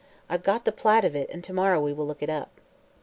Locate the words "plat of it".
0.71-1.29